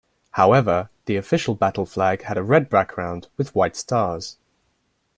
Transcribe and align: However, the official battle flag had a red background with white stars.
However, 0.31 0.89
the 1.05 1.15
official 1.15 1.53
battle 1.53 1.85
flag 1.85 2.23
had 2.23 2.35
a 2.35 2.41
red 2.41 2.71
background 2.71 3.27
with 3.37 3.53
white 3.53 3.75
stars. 3.75 4.37